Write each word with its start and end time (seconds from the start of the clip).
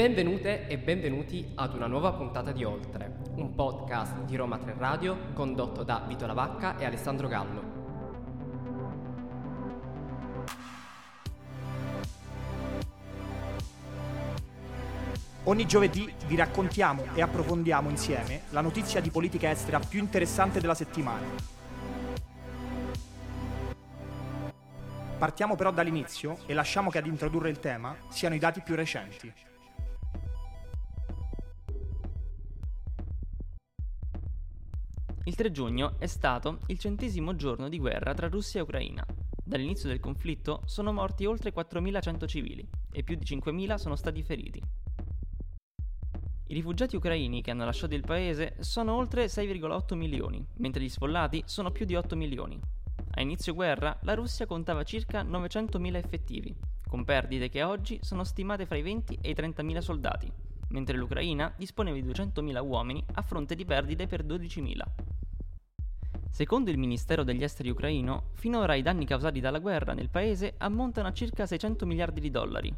Benvenute 0.00 0.66
e 0.66 0.78
benvenuti 0.78 1.52
ad 1.56 1.74
una 1.74 1.86
nuova 1.86 2.14
puntata 2.14 2.52
di 2.52 2.64
Oltre, 2.64 3.18
un 3.34 3.54
podcast 3.54 4.22
di 4.22 4.34
Roma 4.34 4.56
3 4.56 4.74
Radio 4.78 5.32
condotto 5.34 5.82
da 5.82 6.02
Vito 6.08 6.24
Lavacca 6.24 6.78
e 6.78 6.86
Alessandro 6.86 7.28
Gallo. 7.28 7.62
Ogni 15.44 15.66
giovedì 15.66 16.10
vi 16.26 16.34
raccontiamo 16.34 17.04
e 17.12 17.20
approfondiamo 17.20 17.90
insieme 17.90 18.44
la 18.52 18.62
notizia 18.62 19.02
di 19.02 19.10
politica 19.10 19.50
estera 19.50 19.80
più 19.80 20.00
interessante 20.00 20.60
della 20.60 20.74
settimana. 20.74 21.26
Partiamo 25.18 25.56
però 25.56 25.70
dall'inizio 25.70 26.38
e 26.46 26.54
lasciamo 26.54 26.88
che 26.88 26.96
ad 26.96 27.06
introdurre 27.06 27.50
il 27.50 27.58
tema 27.58 27.94
siano 28.08 28.34
i 28.34 28.38
dati 28.38 28.62
più 28.62 28.74
recenti. 28.74 29.30
Il 35.30 35.36
3 35.36 35.52
giugno 35.52 35.94
è 35.98 36.06
stato 36.06 36.58
il 36.66 36.78
centesimo 36.80 37.36
giorno 37.36 37.68
di 37.68 37.78
guerra 37.78 38.12
tra 38.14 38.26
Russia 38.26 38.58
e 38.58 38.62
Ucraina. 38.64 39.06
Dall'inizio 39.44 39.88
del 39.88 40.00
conflitto 40.00 40.62
sono 40.64 40.92
morti 40.92 41.24
oltre 41.24 41.54
4.100 41.54 42.26
civili 42.26 42.68
e 42.90 43.04
più 43.04 43.14
di 43.14 43.24
5.000 43.24 43.74
sono 43.76 43.94
stati 43.94 44.24
feriti. 44.24 44.60
I 46.48 46.52
rifugiati 46.52 46.96
ucraini 46.96 47.42
che 47.42 47.52
hanno 47.52 47.64
lasciato 47.64 47.94
il 47.94 48.04
paese 48.04 48.56
sono 48.58 48.96
oltre 48.96 49.26
6,8 49.26 49.94
milioni, 49.94 50.44
mentre 50.56 50.82
gli 50.82 50.88
sfollati 50.88 51.44
sono 51.46 51.70
più 51.70 51.86
di 51.86 51.94
8 51.94 52.16
milioni. 52.16 52.58
A 53.12 53.20
inizio 53.20 53.54
guerra 53.54 53.96
la 54.02 54.14
Russia 54.14 54.46
contava 54.46 54.82
circa 54.82 55.22
900.000 55.22 55.94
effettivi, 55.94 56.52
con 56.88 57.04
perdite 57.04 57.48
che 57.48 57.62
oggi 57.62 58.00
sono 58.02 58.24
stimate 58.24 58.66
fra 58.66 58.78
i 58.78 58.82
20 58.82 59.18
e 59.20 59.30
i 59.30 59.34
30.000 59.34 59.78
soldati, 59.78 60.32
mentre 60.70 60.96
l'Ucraina 60.96 61.54
disponeva 61.56 61.96
di 61.96 62.04
200.000 62.04 62.66
uomini 62.66 63.04
a 63.12 63.22
fronte 63.22 63.54
di 63.54 63.64
perdite 63.64 64.08
per 64.08 64.24
12.000. 64.24 65.09
Secondo 66.30 66.70
il 66.70 66.78
Ministero 66.78 67.22
degli 67.22 67.42
Esteri 67.42 67.68
ucraino, 67.68 68.30
finora 68.34 68.74
i 68.74 68.82
danni 68.82 69.04
causati 69.04 69.40
dalla 69.40 69.58
guerra 69.58 69.92
nel 69.92 70.08
paese 70.08 70.54
ammontano 70.56 71.08
a 71.08 71.12
circa 71.12 71.44
600 71.44 71.84
miliardi 71.84 72.20
di 72.20 72.30
dollari. 72.30 72.74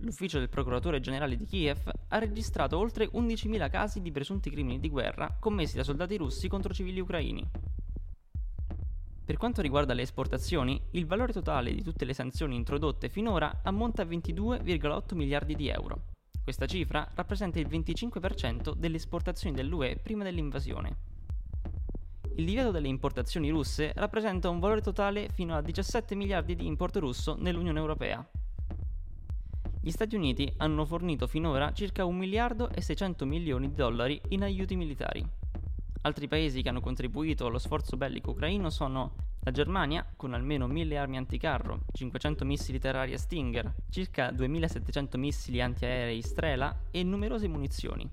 L'ufficio 0.00 0.38
del 0.38 0.48
procuratore 0.48 1.00
generale 1.00 1.36
di 1.36 1.44
Kiev 1.44 1.90
ha 2.08 2.18
registrato 2.18 2.78
oltre 2.78 3.10
11.000 3.10 3.68
casi 3.68 4.00
di 4.00 4.12
presunti 4.12 4.50
crimini 4.50 4.78
di 4.78 4.88
guerra 4.88 5.36
commessi 5.38 5.76
da 5.76 5.82
soldati 5.82 6.16
russi 6.16 6.48
contro 6.48 6.72
civili 6.72 7.00
ucraini. 7.00 7.46
Per 9.24 9.36
quanto 9.36 9.60
riguarda 9.60 9.92
le 9.92 10.02
esportazioni, 10.02 10.80
il 10.92 11.06
valore 11.06 11.32
totale 11.32 11.74
di 11.74 11.82
tutte 11.82 12.04
le 12.04 12.14
sanzioni 12.14 12.54
introdotte 12.54 13.08
finora 13.08 13.60
ammonta 13.64 14.02
a 14.02 14.06
22,8 14.06 15.14
miliardi 15.16 15.54
di 15.54 15.68
euro. 15.68 16.12
Questa 16.42 16.66
cifra 16.66 17.10
rappresenta 17.14 17.58
il 17.58 17.66
25% 17.66 18.74
delle 18.74 18.96
esportazioni 18.96 19.54
dell'UE 19.54 19.98
prima 20.00 20.22
dell'invasione. 20.22 21.05
Il 22.38 22.44
divieto 22.44 22.70
delle 22.70 22.88
importazioni 22.88 23.48
russe 23.48 23.92
rappresenta 23.96 24.50
un 24.50 24.58
valore 24.58 24.82
totale 24.82 25.30
fino 25.32 25.56
a 25.56 25.62
17 25.62 26.14
miliardi 26.14 26.54
di 26.54 26.66
importo 26.66 27.00
russo 27.00 27.34
nell'Unione 27.38 27.78
Europea. 27.78 28.22
Gli 29.80 29.90
Stati 29.90 30.16
Uniti 30.16 30.52
hanno 30.58 30.84
fornito 30.84 31.26
finora 31.26 31.72
circa 31.72 32.04
1 32.04 32.14
miliardo 32.14 32.68
e 32.68 32.82
600 32.82 33.24
milioni 33.24 33.68
di 33.68 33.74
dollari 33.74 34.20
in 34.28 34.42
aiuti 34.42 34.76
militari. 34.76 35.26
Altri 36.02 36.28
paesi 36.28 36.60
che 36.60 36.68
hanno 36.68 36.80
contribuito 36.80 37.46
allo 37.46 37.58
sforzo 37.58 37.96
bellico 37.96 38.32
ucraino 38.32 38.68
sono 38.68 39.14
la 39.40 39.50
Germania, 39.50 40.04
con 40.14 40.34
almeno 40.34 40.66
1000 40.66 40.98
armi 40.98 41.16
anticarro, 41.16 41.84
500 41.92 42.44
missili 42.44 42.78
terraria 42.78 43.16
Stinger, 43.16 43.72
circa 43.88 44.30
2700 44.30 45.16
missili 45.16 45.62
antiaerei 45.62 46.20
Strela 46.20 46.82
e 46.90 47.02
numerose 47.02 47.48
munizioni. 47.48 48.06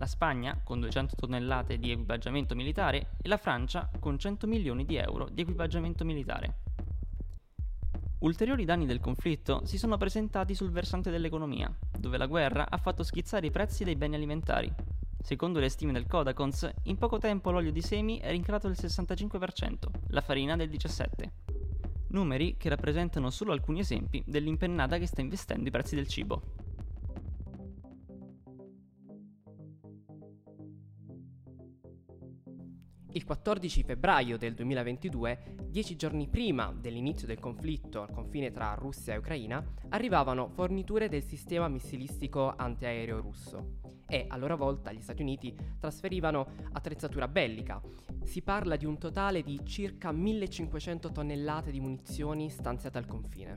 La 0.00 0.06
Spagna, 0.06 0.58
con 0.64 0.80
200 0.80 1.14
tonnellate 1.14 1.78
di 1.78 1.90
equipaggiamento 1.90 2.54
militare, 2.54 3.10
e 3.20 3.28
la 3.28 3.36
Francia, 3.36 3.90
con 4.00 4.18
100 4.18 4.46
milioni 4.46 4.86
di 4.86 4.96
euro 4.96 5.28
di 5.30 5.42
equipaggiamento 5.42 6.06
militare. 6.06 6.60
Ulteriori 8.20 8.64
danni 8.64 8.86
del 8.86 8.98
conflitto 8.98 9.60
si 9.66 9.76
sono 9.76 9.98
presentati 9.98 10.54
sul 10.54 10.70
versante 10.70 11.10
dell'economia, 11.10 11.70
dove 11.98 12.16
la 12.16 12.24
guerra 12.24 12.70
ha 12.70 12.78
fatto 12.78 13.02
schizzare 13.02 13.48
i 13.48 13.50
prezzi 13.50 13.84
dei 13.84 13.94
beni 13.94 14.14
alimentari. 14.14 14.72
Secondo 15.22 15.60
le 15.60 15.68
stime 15.68 15.92
del 15.92 16.06
Codacons, 16.06 16.70
in 16.84 16.96
poco 16.96 17.18
tempo 17.18 17.50
l'olio 17.50 17.70
di 17.70 17.82
semi 17.82 18.20
è 18.20 18.30
rincarato 18.30 18.68
del 18.68 18.78
65%, 18.80 19.76
la 20.08 20.22
farina 20.22 20.56
del 20.56 20.70
17%. 20.70 21.30
Numeri 22.08 22.56
che 22.56 22.70
rappresentano 22.70 23.28
solo 23.28 23.52
alcuni 23.52 23.80
esempi 23.80 24.24
dell'impennata 24.26 24.96
che 24.96 25.06
sta 25.06 25.20
investendo 25.20 25.68
i 25.68 25.70
prezzi 25.70 25.94
del 25.94 26.08
cibo. 26.08 26.49
14 33.30 33.84
febbraio 33.84 34.36
del 34.36 34.54
2022, 34.54 35.54
dieci 35.68 35.94
giorni 35.94 36.26
prima 36.26 36.74
dell'inizio 36.76 37.28
del 37.28 37.38
conflitto 37.38 38.02
al 38.02 38.10
confine 38.10 38.50
tra 38.50 38.74
Russia 38.74 39.14
e 39.14 39.18
Ucraina, 39.18 39.64
arrivavano 39.90 40.48
forniture 40.48 41.08
del 41.08 41.22
sistema 41.22 41.68
missilistico 41.68 42.52
antiaereo 42.56 43.20
russo 43.20 43.78
e 44.08 44.24
a 44.28 44.36
loro 44.36 44.56
volta 44.56 44.90
gli 44.90 45.00
Stati 45.00 45.22
Uniti 45.22 45.56
trasferivano 45.78 46.54
attrezzatura 46.72 47.28
bellica. 47.28 47.80
Si 48.24 48.42
parla 48.42 48.74
di 48.74 48.84
un 48.84 48.98
totale 48.98 49.44
di 49.44 49.60
circa 49.64 50.10
1500 50.10 51.12
tonnellate 51.12 51.70
di 51.70 51.78
munizioni 51.78 52.50
stanziate 52.50 52.98
al 52.98 53.06
confine. 53.06 53.56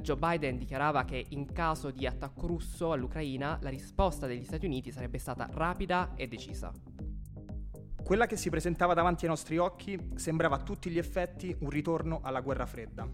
Joe 0.00 0.16
Biden 0.16 0.56
dichiarava 0.56 1.04
che 1.04 1.26
in 1.28 1.52
caso 1.52 1.90
di 1.90 2.06
attacco 2.06 2.46
russo 2.46 2.90
all'Ucraina 2.92 3.58
la 3.60 3.68
risposta 3.68 4.26
degli 4.26 4.44
Stati 4.44 4.64
Uniti 4.64 4.90
sarebbe 4.90 5.18
stata 5.18 5.46
rapida 5.52 6.14
e 6.14 6.26
decisa. 6.26 6.72
Quella 8.10 8.26
che 8.26 8.36
si 8.36 8.50
presentava 8.50 8.92
davanti 8.92 9.24
ai 9.24 9.30
nostri 9.30 9.56
occhi 9.56 9.96
sembrava 10.16 10.56
a 10.56 10.62
tutti 10.62 10.90
gli 10.90 10.98
effetti 10.98 11.54
un 11.60 11.70
ritorno 11.70 12.18
alla 12.24 12.40
guerra 12.40 12.66
fredda. 12.66 13.08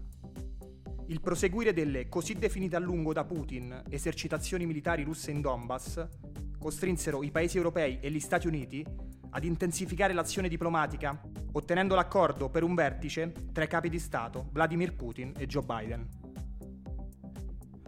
Il 1.05 1.21
proseguire 1.21 1.71
delle 1.71 2.09
così 2.09 2.33
definite 2.33 2.77
a 2.77 2.79
lungo 2.79 3.13
da 3.13 3.23
Putin 3.23 3.83
esercitazioni 3.89 4.65
militari 4.65 5.03
russe 5.03 5.29
in 5.29 5.41
Donbass 5.41 6.03
costrinsero 6.57 7.21
i 7.21 7.29
paesi 7.29 7.57
europei 7.57 7.99
e 8.01 8.09
gli 8.09 8.19
Stati 8.19 8.47
Uniti 8.47 8.83
ad 9.29 9.43
intensificare 9.43 10.13
l'azione 10.13 10.49
diplomatica, 10.49 11.21
ottenendo 11.51 11.93
l'accordo 11.93 12.49
per 12.49 12.63
un 12.63 12.73
vertice 12.73 13.31
tra 13.53 13.65
i 13.65 13.67
capi 13.67 13.89
di 13.89 13.99
Stato 13.99 14.47
Vladimir 14.51 14.95
Putin 14.95 15.31
e 15.37 15.45
Joe 15.45 15.61
Biden. 15.63 16.09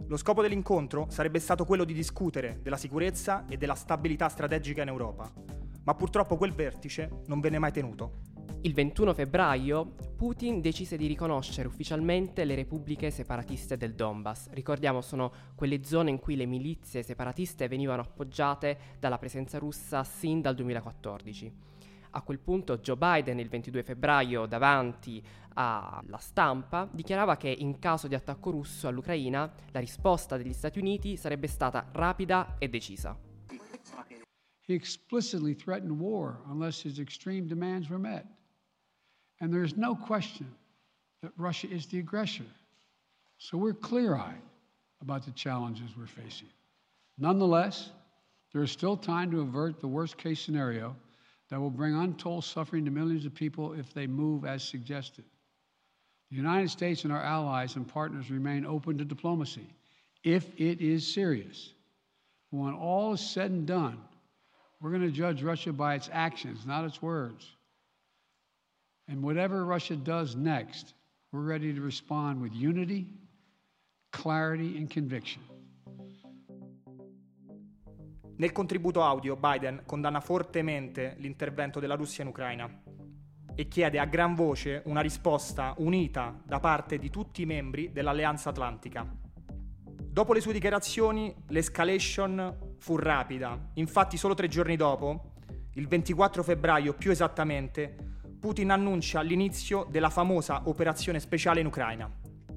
Lo 0.06 0.16
scopo 0.16 0.42
dell'incontro 0.42 1.08
sarebbe 1.10 1.40
stato 1.40 1.64
quello 1.64 1.82
di 1.82 1.92
discutere 1.92 2.60
della 2.62 2.76
sicurezza 2.76 3.46
e 3.48 3.56
della 3.56 3.74
stabilità 3.74 4.28
strategica 4.28 4.82
in 4.82 4.88
Europa, 4.88 5.58
ma 5.84 5.94
purtroppo 5.94 6.36
quel 6.36 6.52
vertice 6.52 7.22
non 7.26 7.40
venne 7.40 7.58
mai 7.58 7.72
tenuto. 7.72 8.28
Il 8.62 8.74
21 8.74 9.14
febbraio 9.14 9.94
Putin 10.16 10.60
decise 10.60 10.98
di 10.98 11.06
riconoscere 11.06 11.66
ufficialmente 11.66 12.44
le 12.44 12.54
repubbliche 12.54 13.10
separatiste 13.10 13.78
del 13.78 13.94
Donbass. 13.94 14.50
Ricordiamo, 14.50 15.00
sono 15.00 15.32
quelle 15.54 15.82
zone 15.82 16.10
in 16.10 16.18
cui 16.18 16.36
le 16.36 16.44
milizie 16.44 17.02
separatiste 17.02 17.68
venivano 17.68 18.02
appoggiate 18.02 18.96
dalla 18.98 19.16
presenza 19.16 19.56
russa 19.58 20.04
sin 20.04 20.42
dal 20.42 20.54
2014. 20.54 21.68
A 22.10 22.22
quel 22.22 22.38
punto 22.38 22.78
Joe 22.78 22.96
Biden 22.96 23.38
il 23.38 23.48
22 23.48 23.82
febbraio 23.82 24.44
davanti 24.44 25.22
alla 25.54 26.18
stampa 26.18 26.86
dichiarava 26.90 27.36
che 27.36 27.48
in 27.48 27.78
caso 27.78 28.08
di 28.08 28.14
attacco 28.14 28.50
russo 28.50 28.88
all'Ucraina 28.88 29.50
la 29.70 29.80
risposta 29.80 30.36
degli 30.36 30.52
Stati 30.52 30.78
Uniti 30.78 31.16
sarebbe 31.16 31.46
stata 31.46 31.88
rapida 31.92 32.56
e 32.58 32.68
decisa. 32.68 33.16
He 34.70 34.76
explicitly 34.76 35.52
threatened 35.52 35.98
war 35.98 36.38
unless 36.48 36.80
his 36.80 37.00
extreme 37.00 37.48
demands 37.48 37.90
were 37.90 37.98
met. 37.98 38.24
And 39.40 39.52
there's 39.52 39.76
no 39.76 39.96
question 39.96 40.46
that 41.22 41.32
Russia 41.36 41.68
is 41.68 41.86
the 41.86 41.98
aggressor. 41.98 42.44
So 43.38 43.58
we're 43.58 43.74
clear 43.74 44.14
eyed 44.14 44.40
about 45.02 45.24
the 45.24 45.32
challenges 45.32 45.96
we're 45.98 46.06
facing. 46.06 46.50
Nonetheless, 47.18 47.90
there 48.52 48.62
is 48.62 48.70
still 48.70 48.96
time 48.96 49.32
to 49.32 49.40
avert 49.40 49.80
the 49.80 49.88
worst 49.88 50.16
case 50.16 50.40
scenario 50.40 50.94
that 51.48 51.58
will 51.58 51.70
bring 51.70 51.96
untold 51.96 52.44
suffering 52.44 52.84
to 52.84 52.92
millions 52.92 53.26
of 53.26 53.34
people 53.34 53.72
if 53.72 53.92
they 53.92 54.06
move 54.06 54.44
as 54.44 54.62
suggested. 54.62 55.24
The 56.30 56.36
United 56.36 56.70
States 56.70 57.02
and 57.02 57.12
our 57.12 57.24
allies 57.24 57.74
and 57.74 57.88
partners 57.88 58.30
remain 58.30 58.64
open 58.64 58.98
to 58.98 59.04
diplomacy 59.04 59.66
if 60.22 60.46
it 60.60 60.80
is 60.80 61.12
serious. 61.12 61.74
When 62.50 62.74
all 62.74 63.14
is 63.14 63.20
said 63.20 63.50
and 63.50 63.66
done, 63.66 63.98
We're 64.80 64.90
going 64.90 65.02
to 65.02 65.10
judge 65.10 65.42
Russia 65.42 65.72
by 65.72 65.94
its 65.94 66.08
actions, 66.10 66.64
not 66.64 66.84
its 66.86 67.02
words. 67.02 67.46
And 69.08 69.22
whatever 69.22 69.64
Russia 69.66 69.94
does 69.94 70.34
next, 70.34 70.94
we're 71.32 71.42
ready 71.42 71.74
to 71.74 71.80
respond 71.82 72.40
with 72.40 72.54
unity, 72.54 73.06
clarity, 74.10 74.78
and 74.78 74.88
conviction. 74.88 75.42
Nel 78.36 78.52
contributo 78.52 79.02
audio 79.02 79.36
Biden 79.36 79.82
condanna 79.84 80.20
fortemente 80.20 81.14
l'intervento 81.18 81.78
della 81.78 81.96
Russia 81.96 82.22
in 82.22 82.28
Ucraina 82.28 82.82
e 83.54 83.68
chiede 83.68 83.98
a 83.98 84.06
gran 84.06 84.34
voce 84.34 84.80
una 84.86 85.02
risposta 85.02 85.74
unita 85.76 86.40
da 86.46 86.58
parte 86.58 86.98
di 86.98 87.10
tutti 87.10 87.42
i 87.42 87.46
membri 87.46 87.92
dell'Alleanza 87.92 88.48
Atlantica. 88.48 89.06
Dopo 89.06 90.32
le 90.32 90.40
sue 90.40 90.54
dichiarazioni, 90.54 91.34
l'escalation 91.48 92.69
fu 92.80 92.96
rapida. 92.96 93.56
Infatti, 93.74 94.16
solo 94.16 94.34
tre 94.34 94.48
giorni 94.48 94.74
dopo, 94.74 95.32
il 95.74 95.86
24 95.86 96.42
febbraio 96.42 96.94
più 96.94 97.10
esattamente, 97.10 97.94
Putin 98.40 98.70
annuncia 98.70 99.20
l'inizio 99.20 99.86
della 99.88 100.08
famosa 100.08 100.62
operazione 100.64 101.20
speciale 101.20 101.60
in 101.60 101.66
Ucraina. 101.66 102.10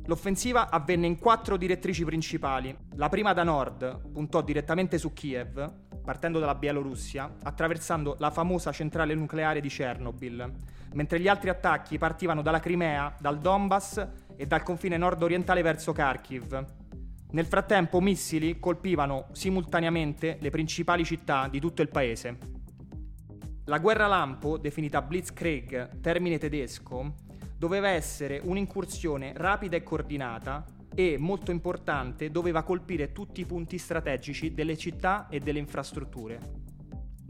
L'offensiva 0.05 0.69
avvenne 0.69 1.07
in 1.07 1.19
quattro 1.19 1.57
direttrici 1.57 2.05
principali. 2.05 2.75
La 2.95 3.09
prima 3.09 3.33
da 3.33 3.43
nord 3.43 4.11
puntò 4.11 4.41
direttamente 4.41 4.97
su 4.97 5.11
Kiev, 5.13 5.73
partendo 6.03 6.39
dalla 6.39 6.55
Bielorussia, 6.55 7.35
attraversando 7.43 8.15
la 8.19 8.31
famosa 8.31 8.71
centrale 8.71 9.13
nucleare 9.13 9.59
di 9.59 9.69
Chernobyl, 9.69 10.51
mentre 10.93 11.19
gli 11.19 11.27
altri 11.27 11.49
attacchi 11.49 11.97
partivano 11.97 12.41
dalla 12.41 12.59
Crimea, 12.59 13.13
dal 13.19 13.39
Donbass 13.39 14.07
e 14.35 14.45
dal 14.47 14.63
confine 14.63 14.97
nord-orientale 14.97 15.61
verso 15.61 15.91
Kharkiv. 15.91 16.82
Nel 17.33 17.47
frattempo 17.47 17.99
missili 17.99 18.59
colpivano 18.59 19.25
simultaneamente 19.31 20.37
le 20.39 20.51
principali 20.51 21.03
città 21.03 21.47
di 21.47 21.59
tutto 21.59 21.81
il 21.81 21.89
paese. 21.89 22.37
La 23.65 23.79
guerra 23.79 24.05
lampo, 24.05 24.59
definita 24.59 25.01
Blitzkrieg, 25.01 25.99
termine 25.99 26.37
tedesco, 26.37 27.15
doveva 27.57 27.89
essere 27.89 28.39
un'incursione 28.43 29.33
rapida 29.35 29.75
e 29.75 29.81
coordinata 29.81 30.63
e, 30.93 31.15
molto 31.17 31.49
importante, 31.49 32.29
doveva 32.29 32.61
colpire 32.61 33.11
tutti 33.11 33.41
i 33.41 33.45
punti 33.45 33.79
strategici 33.79 34.53
delle 34.53 34.77
città 34.77 35.27
e 35.27 35.39
delle 35.39 35.57
infrastrutture. 35.57 36.62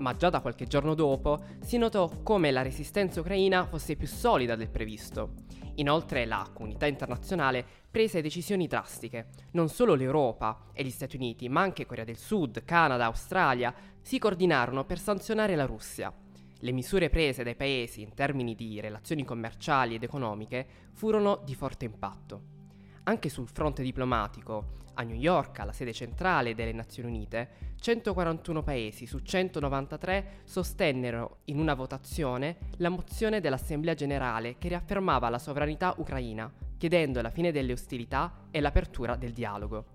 Ma 0.03 0.17
già 0.17 0.29
da 0.29 0.41
qualche 0.41 0.67
giorno 0.67 0.95
dopo 0.95 1.41
si 1.61 1.77
notò 1.77 2.09
come 2.23 2.51
la 2.51 2.61
resistenza 2.61 3.21
ucraina 3.21 3.65
fosse 3.65 3.95
più 3.95 4.05
solida 4.05 4.57
del 4.57 4.69
previsto. 4.69 5.35
Inoltre 5.75 6.25
la 6.25 6.45
comunità 6.53 6.87
internazionale 6.87 7.65
prese 7.89 8.21
decisioni 8.21 8.67
drastiche. 8.67 9.29
Non 9.51 9.69
solo 9.69 9.93
l'Europa 9.93 10.65
e 10.73 10.83
gli 10.83 10.89
Stati 10.89 11.15
Uniti, 11.15 11.47
ma 11.47 11.61
anche 11.61 11.85
Corea 11.85 12.03
del 12.03 12.17
Sud, 12.17 12.65
Canada, 12.65 13.05
Australia 13.05 13.73
si 14.01 14.19
coordinarono 14.19 14.83
per 14.83 14.99
sanzionare 14.99 15.55
la 15.55 15.65
Russia. 15.65 16.13
Le 16.59 16.71
misure 16.73 17.09
prese 17.09 17.43
dai 17.45 17.55
paesi 17.55 18.01
in 18.01 18.13
termini 18.13 18.55
di 18.55 18.81
relazioni 18.81 19.23
commerciali 19.23 19.95
ed 19.95 20.03
economiche 20.03 20.67
furono 20.91 21.41
di 21.45 21.55
forte 21.55 21.85
impatto. 21.85 22.52
Anche 23.05 23.27
sul 23.27 23.49
fronte 23.49 23.83
diplomatico, 23.83 24.81
a 24.93 25.03
New 25.03 25.17
York, 25.17 25.59
alla 25.59 25.73
sede 25.73 25.91
centrale 25.91 26.55
delle 26.55 26.71
Nazioni 26.71 27.09
Unite, 27.09 27.71
141 27.79 28.63
paesi 28.63 29.05
su 29.05 29.19
193 29.19 30.41
sostennero 30.45 31.39
in 31.45 31.59
una 31.59 31.73
votazione 31.73 32.57
la 32.77 32.87
mozione 32.87 33.41
dell'Assemblea 33.41 33.93
generale 33.93 34.57
che 34.57 34.69
riaffermava 34.69 35.27
la 35.27 35.37
sovranità 35.37 35.93
ucraina, 35.97 36.49
chiedendo 36.77 37.21
la 37.21 37.29
fine 37.29 37.51
delle 37.51 37.73
ostilità 37.73 38.45
e 38.51 38.61
l'apertura 38.61 39.17
del 39.17 39.33
dialogo. 39.33 39.85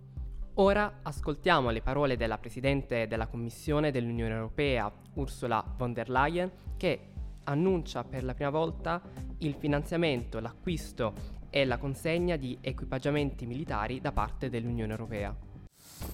Ora 0.54 0.98
ascoltiamo 1.02 1.70
le 1.70 1.80
parole 1.80 2.18
della 2.18 2.36
Presidente 2.36 3.06
della 3.06 3.28
Commissione 3.28 3.90
dell'Unione 3.90 4.34
Europea, 4.34 4.92
Ursula 5.14 5.64
von 5.78 5.94
der 5.94 6.10
Leyen, 6.10 6.50
che 6.76 7.12
annuncia 7.44 8.04
per 8.04 8.22
la 8.24 8.34
prima 8.34 8.50
volta 8.50 9.00
il 9.38 9.54
finanziamento, 9.54 10.40
l'acquisto 10.40 11.37
e 11.50 11.64
la 11.64 11.78
consegna 11.78 12.36
di 12.36 12.58
equipaggiamenti 12.60 13.46
militari 13.46 14.00
da 14.00 14.12
parte 14.12 14.48
dell'Unione 14.48 14.92
Europea. 14.92 15.34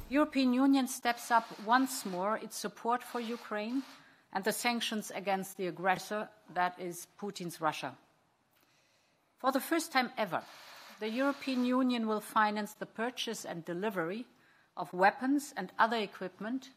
European 0.09 0.53
Union 0.53 0.87
steps 0.87 1.31
up 1.31 1.45
once 1.65 2.09
more 2.09 2.39
its 2.43 2.57
support 2.59 3.03
for 3.03 3.21
Ukraine 3.21 3.83
and 4.31 4.45
the 4.45 4.53
sanctions 4.53 5.11
against 5.11 5.57
the 5.57 5.67
aggressor 5.67 6.29
that 6.53 6.79
is 6.79 7.07
Putin's 7.17 7.61
Russia. 7.61 7.97
For 9.39 9.53
the 9.53 9.61
first 9.61 9.93
time 9.93 10.11
ever, 10.17 10.43
the 11.01 11.09
European 11.09 11.65
Union 11.65 12.07
will 12.07 12.21
finance 12.21 12.75
the 12.75 12.87
purchase 12.87 13.45
and 13.45 13.65
delivery 13.65 14.25
of 14.77 14.93
weapons 14.93 15.53
and 15.57 15.73
other 15.79 15.99
equipment 15.99 16.71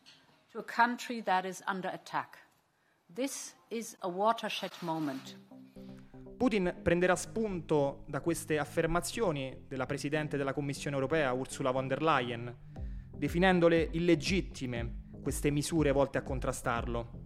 to 0.51 0.59
a 0.59 0.63
country 0.63 1.21
that 1.21 1.45
is 1.45 1.63
under 1.67 1.89
attack. 1.89 2.37
This 3.13 3.53
is 3.69 3.95
a 4.01 4.09
watershed 4.09 4.71
moment. 4.81 5.35
Putin 6.37 6.81
prenderà 6.83 7.15
spunto 7.15 8.03
da 8.07 8.21
queste 8.21 8.59
affermazioni 8.59 9.65
della 9.67 9.87
Presidente 9.87 10.37
della 10.37 10.53
Commissione 10.53 10.95
europea 10.95 11.33
Ursula 11.33 11.71
von 11.71 11.87
der 11.87 12.03
Leyen, 12.03 12.55
definendole 13.09 13.89
illegittime 13.93 15.05
queste 15.19 15.49
misure 15.49 15.91
volte 15.91 16.19
a 16.19 16.21
contrastarlo. 16.21 17.21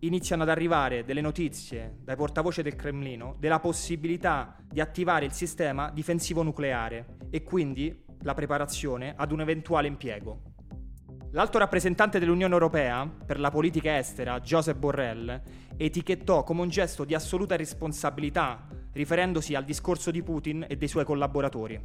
Iniziano 0.00 0.44
ad 0.44 0.48
arrivare 0.48 1.04
delle 1.04 1.20
notizie 1.20 1.98
dai 2.00 2.16
portavoce 2.16 2.62
del 2.62 2.74
Cremlino 2.74 3.36
della 3.38 3.60
possibilità 3.60 4.56
di 4.66 4.80
attivare 4.80 5.26
il 5.26 5.32
sistema 5.32 5.90
difensivo 5.90 6.42
nucleare 6.42 7.18
e 7.28 7.42
quindi 7.42 8.04
la 8.22 8.32
preparazione 8.32 9.12
ad 9.14 9.30
un 9.30 9.42
eventuale 9.42 9.88
impiego. 9.88 10.51
L'alto 11.34 11.56
rappresentante 11.56 12.18
dell'Unione 12.18 12.52
Europea 12.52 13.10
per 13.24 13.40
la 13.40 13.50
politica 13.50 13.96
estera, 13.96 14.38
Joseph 14.40 14.76
Borrell, 14.76 15.40
etichettò 15.78 16.44
come 16.44 16.60
un 16.60 16.68
gesto 16.68 17.04
di 17.04 17.14
assoluta 17.14 17.56
responsabilità, 17.56 18.66
riferendosi 18.92 19.54
al 19.54 19.64
discorso 19.64 20.10
di 20.10 20.22
Putin 20.22 20.66
e 20.68 20.76
dei 20.76 20.88
suoi 20.88 21.06
collaboratori. 21.06 21.80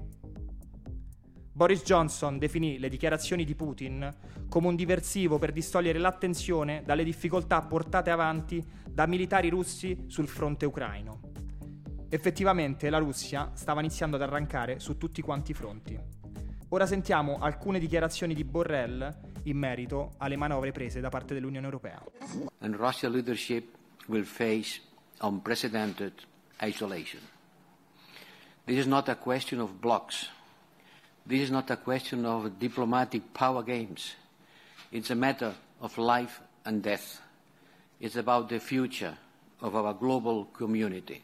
Boris 1.53 1.81
Johnson 1.83 2.37
definì 2.37 2.77
le 2.77 2.89
dichiarazioni 2.89 3.45
di 3.45 3.55
Putin 3.55 4.13
come 4.49 4.67
un 4.67 4.75
diversivo 4.75 5.37
per 5.37 5.53
distogliere 5.53 5.97
l'attenzione 5.97 6.83
dalle 6.85 7.05
difficoltà 7.05 7.61
portate 7.61 8.09
avanti 8.09 8.61
da 8.85 9.05
militari 9.05 9.47
russi 9.47 10.03
sul 10.07 10.27
fronte 10.27 10.65
ucraino. 10.65 11.21
Effettivamente 12.09 12.89
la 12.89 12.97
Russia 12.97 13.51
stava 13.53 13.79
iniziando 13.79 14.17
ad 14.17 14.23
arrancare 14.23 14.81
su 14.81 14.97
tutti 14.97 15.21
quanti 15.21 15.51
i 15.51 15.53
fronti. 15.53 15.97
Ora 16.69 16.85
sentiamo 16.85 17.37
alcune 17.39 17.79
dichiarazioni 17.79 18.33
di 18.33 18.43
Borrell 18.43 19.26
in 19.49 19.57
merito 19.57 20.13
alle 20.17 20.35
manovre 20.35 20.71
prese 20.71 20.99
da 20.99 21.09
parte 21.09 21.33
dell'Unione 21.33 21.65
Europea. 21.65 22.01
And 22.59 22.75
Russia 22.75 23.09
leadership 23.09 23.75
will 24.07 24.25
face 24.25 24.81
unprecedented 25.19 26.13
isolation. 26.61 27.21
This 28.65 28.77
is 28.79 28.85
not 28.85 29.07
a 29.09 29.15
question 29.15 29.59
of 29.59 29.79
blocks. 29.79 30.29
This 31.23 31.41
is 31.41 31.49
not 31.49 31.69
a 31.69 31.77
question 31.77 32.25
of 32.25 32.57
diplomatic 32.57 33.33
power 33.33 33.63
games. 33.63 34.15
It's 34.91 35.09
a 35.09 35.15
matter 35.15 35.53
of 35.79 35.97
life 35.97 36.41
and 36.65 36.81
death. 36.81 37.21
It's 37.99 38.15
about 38.15 38.49
the 38.49 38.59
future 38.59 39.17
of 39.61 39.75
our 39.75 39.93
global 39.93 40.45
community. 40.45 41.23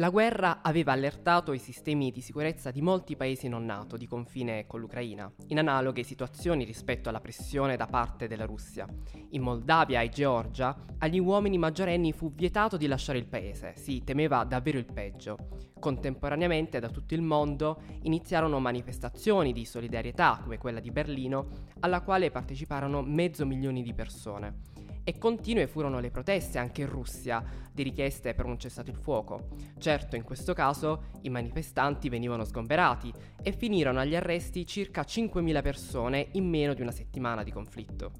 La 0.00 0.08
guerra 0.08 0.62
aveva 0.62 0.92
allertato 0.92 1.52
i 1.52 1.58
sistemi 1.58 2.10
di 2.10 2.22
sicurezza 2.22 2.70
di 2.70 2.80
molti 2.80 3.16
paesi 3.16 3.48
non 3.48 3.66
NATO 3.66 3.98
di 3.98 4.06
confine 4.06 4.66
con 4.66 4.80
l'Ucraina, 4.80 5.30
in 5.48 5.58
analoghe 5.58 6.04
situazioni 6.04 6.64
rispetto 6.64 7.10
alla 7.10 7.20
pressione 7.20 7.76
da 7.76 7.84
parte 7.84 8.26
della 8.26 8.46
Russia. 8.46 8.86
In 9.32 9.42
Moldavia 9.42 10.00
e 10.00 10.08
Georgia 10.08 10.74
agli 10.96 11.18
uomini 11.18 11.58
maggiorenni 11.58 12.14
fu 12.14 12.32
vietato 12.32 12.78
di 12.78 12.86
lasciare 12.86 13.18
il 13.18 13.26
paese, 13.26 13.74
si 13.76 14.02
temeva 14.02 14.42
davvero 14.44 14.78
il 14.78 14.90
peggio. 14.90 15.36
Contemporaneamente 15.78 16.80
da 16.80 16.88
tutto 16.88 17.12
il 17.12 17.20
mondo 17.20 17.82
iniziarono 18.04 18.58
manifestazioni 18.58 19.52
di 19.52 19.66
solidarietà 19.66 20.40
come 20.42 20.56
quella 20.56 20.80
di 20.80 20.90
Berlino, 20.90 21.48
alla 21.80 22.00
quale 22.00 22.30
parteciparono 22.30 23.02
mezzo 23.02 23.44
milione 23.44 23.82
di 23.82 23.92
persone 23.92 24.79
e 25.04 25.18
continue 25.18 25.66
furono 25.66 26.00
le 26.00 26.10
proteste 26.10 26.58
anche 26.58 26.82
in 26.82 26.88
Russia 26.88 27.44
di 27.72 27.82
richieste 27.82 28.34
per 28.34 28.44
un 28.44 28.58
cessato 28.58 28.90
il 28.90 28.96
fuoco. 28.96 29.48
Certo, 29.78 30.16
in 30.16 30.22
questo 30.22 30.52
caso 30.52 31.04
i 31.22 31.30
manifestanti 31.30 32.08
venivano 32.08 32.44
sgomberati 32.44 33.12
e 33.42 33.52
finirono 33.52 34.00
agli 34.00 34.16
arresti 34.16 34.66
circa 34.66 35.02
5.000 35.02 35.62
persone 35.62 36.28
in 36.32 36.48
meno 36.48 36.74
di 36.74 36.82
una 36.82 36.92
settimana 36.92 37.42
di 37.42 37.50
conflitto. 37.50 38.12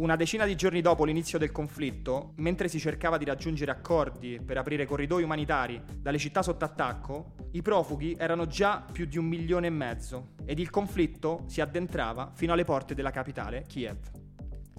Una 0.00 0.16
decina 0.16 0.46
di 0.46 0.56
giorni 0.56 0.80
dopo 0.80 1.04
l'inizio 1.04 1.38
del 1.38 1.52
conflitto, 1.52 2.32
mentre 2.36 2.68
si 2.68 2.78
cercava 2.78 3.18
di 3.18 3.26
raggiungere 3.26 3.70
accordi 3.70 4.40
per 4.42 4.56
aprire 4.56 4.86
corridoi 4.86 5.22
umanitari 5.22 5.78
dalle 5.98 6.16
città 6.16 6.42
sotto 6.42 6.64
attacco, 6.64 7.34
i 7.52 7.60
profughi 7.60 8.16
erano 8.18 8.46
già 8.46 8.82
più 8.90 9.04
di 9.04 9.18
un 9.18 9.26
milione 9.26 9.66
e 9.66 9.70
mezzo 9.70 10.30
ed 10.46 10.58
il 10.58 10.70
conflitto 10.70 11.44
si 11.48 11.60
addentrava 11.60 12.32
fino 12.34 12.54
alle 12.54 12.64
porte 12.64 12.94
della 12.94 13.10
capitale, 13.10 13.66
Kiev. 13.68 14.19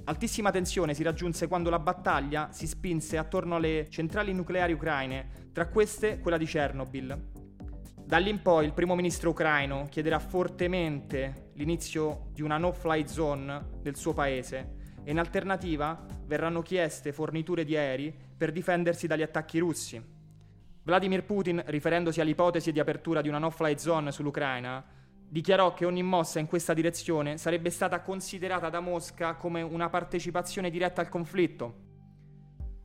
Altissima 0.03 0.50
tensione 0.50 0.96
si 0.96 1.03
raggiunse 1.03 1.48
quando 1.48 1.70
la 1.70 1.77
battaglia 1.77 2.51
si 2.51 2.65
spinse 2.65 3.17
attorno 3.17 3.55
alle 3.55 3.88
centrali 3.89 4.34
nucleari 4.34 4.74
ucraine, 4.74 5.50
tra 5.53 5.67
queste 5.67 6.20
quella 6.20 6.38
di 6.38 6.46
Chernobyl. 6.46 7.29
Da 8.03 8.17
lì 8.17 8.29
in 8.29 8.41
poi 8.41 8.65
il 8.65 8.74
primo 8.74 8.96
ministro 8.96 9.29
ucraino 9.29 9.88
chiederà 9.89 10.20
fortemente 10.20 11.51
l'inizio 11.53 12.29
di 12.34 12.41
una 12.41 12.58
no-fly 12.58 13.08
zone 13.08 13.79
del 13.81 13.96
suo 13.96 14.13
paese 14.13 14.75
e 15.03 15.12
in 15.12 15.20
alternativa 15.20 16.03
verranno 16.25 16.62
chieste 16.62 17.13
forniture 17.13 17.63
di 17.63 17.77
aerei 17.77 18.13
per 18.36 18.51
difendersi 18.51 19.08
dagli 19.08 19.22
attacchi 19.22 19.60
russi. 19.60 20.03
Vladimir 20.84 21.24
Putin, 21.24 21.62
riferendosi 21.67 22.20
all'ipotesi 22.20 22.72
di 22.72 22.79
apertura 22.79 23.22
di 23.22 23.29
una 23.29 23.38
no-fly 23.38 23.77
zone 23.77 24.12
sull'Ucraina, 24.12 24.84
dichiarò 25.31 25.75
che 25.75 25.85
ogni 25.85 26.02
mossa 26.02 26.38
in 26.38 26.47
questa 26.47 26.75
direzione 26.75 27.38
sarebbe 27.38 27.71
stata 27.71 28.00
considerata 28.00 28.71
da 28.71 28.81
Mosca 28.81 29.35
come 29.35 29.62
una 29.62 29.88
partecipazione 29.88 30.71
diretta 30.71 31.00
al 31.00 31.09
conflitto. 31.09 31.85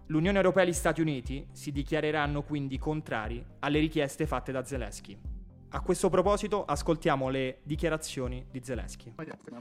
L'Unione 0.07 0.37
Europea 0.37 0.63
e 0.63 0.67
gli 0.67 0.73
Stati 0.73 0.99
Uniti 0.99 1.47
si 1.53 1.71
dichiareranno 1.71 2.43
quindi 2.43 2.77
contrari 2.77 3.43
alle 3.59 3.79
richieste 3.79 4.25
fatte 4.25 4.51
da 4.51 4.65
Zelensky. 4.65 5.17
A 5.73 5.79
questo 5.79 6.09
proposito 6.09 6.65
ascoltiamo 6.65 7.29
le 7.29 7.59
dichiarazioni 7.63 8.45
di 8.51 8.59
Zelensky. 8.59 9.13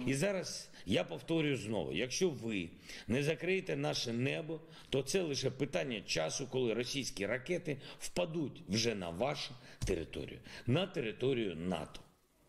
І 0.06 0.14
зараз 0.14 0.70
я 0.86 1.04
повторюю 1.04 1.56
знову: 1.56 1.92
якщо 1.92 2.30
ви 2.30 2.70
не 3.08 3.22
закриєте 3.22 3.76
наше 3.76 4.12
небо, 4.12 4.60
то 4.88 5.02
це 5.02 5.22
лише 5.22 5.50
питання 5.50 6.00
часу, 6.00 6.46
коли 6.46 6.74
російські 6.74 7.26
ракети 7.26 7.78
впадуть 7.98 8.62
вже 8.68 8.94
на 8.94 9.10
вашу 9.10 9.54
територію, 9.84 10.38
на 10.66 10.86
територію 10.86 11.56
НАТО, 11.56 12.00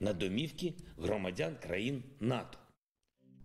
на 0.01 0.13
домівки 0.13 0.74
громадян 0.98 1.55
країн 1.63 2.03
НАТО. 2.19 2.57